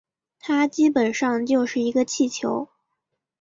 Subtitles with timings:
[0.39, 2.69] 它基本上就是一个气球